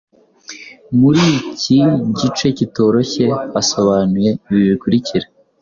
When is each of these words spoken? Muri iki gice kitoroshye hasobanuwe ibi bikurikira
Muri 0.99 1.23
iki 1.53 1.77
gice 2.19 2.47
kitoroshye 2.57 3.25
hasobanuwe 3.53 4.29
ibi 4.49 4.63
bikurikira 4.71 5.25